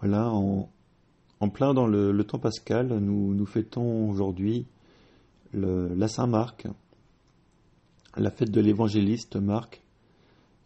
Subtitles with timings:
[0.00, 4.66] Voilà, en, plein dans le, temps pascal, nous, nous fêtons aujourd'hui
[5.52, 6.68] la Saint-Marc,
[8.16, 9.82] la fête de l'évangéliste Marc,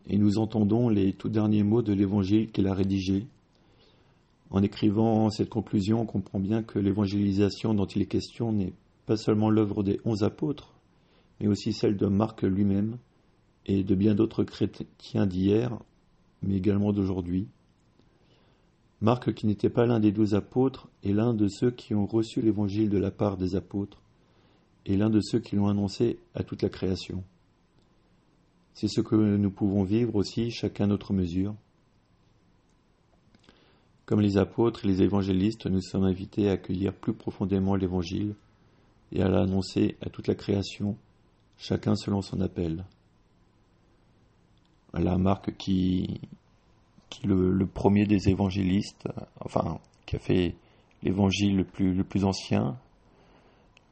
[0.07, 3.27] et nous entendons les tout derniers mots de l'évangile qu'il a rédigé.
[4.51, 8.75] En écrivant cette conclusion, on comprend bien que l'évangélisation dont il est question n'est
[9.07, 10.75] pas seulement l'œuvre des onze apôtres,
[11.41, 12.99] mais aussi celle de Marc lui-même
[13.65, 15.79] et de bien d'autres chrétiens d'hier,
[16.43, 17.49] mais également d'aujourd'hui.
[19.03, 22.41] Marc, qui n'était pas l'un des douze apôtres, est l'un de ceux qui ont reçu
[22.41, 24.01] l'évangile de la part des apôtres,
[24.87, 27.25] et l'un de ceux qui l'ont annoncé à toute la création.
[28.75, 31.57] C'est ce que nous pouvons vivre aussi, chacun notre mesure.
[34.07, 38.37] Comme les apôtres et les évangélistes, nous sommes invités à accueillir plus profondément l'Évangile
[39.11, 40.97] et à l'annoncer à toute la création,
[41.59, 42.85] chacun selon son appel.
[44.93, 46.21] Voilà Marc qui,
[47.13, 49.07] qui le, le premier des évangélistes,
[49.41, 50.55] enfin, qui a fait
[51.03, 51.65] l'évangile le
[52.05, 52.79] plus, ancien,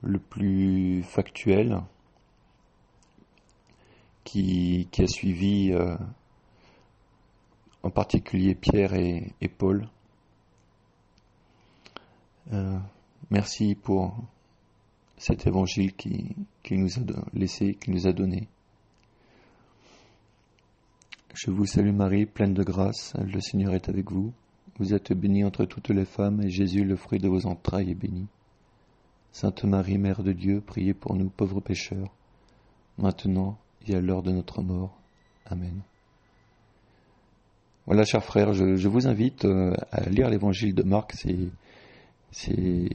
[0.01, 1.83] le plus factuel,
[4.25, 5.97] qui, a suivi euh,
[7.83, 9.87] en particulier Pierre et, Paul.
[12.53, 12.79] Euh,
[13.31, 14.17] merci pour
[15.19, 17.03] cet évangile qu'il qui nous a
[17.35, 18.49] laissé, qu'il nous a donné.
[21.35, 24.33] Je vous salue Marie, pleine de grâce, le Seigneur est avec vous.
[24.79, 27.95] Vous êtes bénie entre toutes les femmes, et Jésus, le fruit de vos entrailles, est
[27.95, 28.27] béni.
[29.33, 32.13] Sainte Marie, Mère de Dieu, priez pour nous pauvres pécheurs,
[32.99, 34.99] maintenant et à l'heure de notre mort.
[35.47, 35.83] Amen.
[37.87, 41.15] Voilà, chers frères, je, vous invite euh, à lire l'évangile de Marc.
[42.33, 42.89] C'est,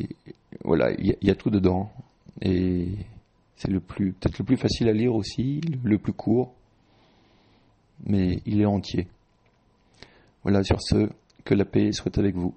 [0.63, 1.91] voilà, il y, a- tout dedans,
[2.41, 2.89] et
[3.55, 6.53] c'est le plus, peut-être le plus facile à lire aussi, le plus court,
[8.03, 9.07] mais il est entier.
[10.43, 11.09] Voilà, sur ce,
[11.45, 12.53] que la paix soit avec vous.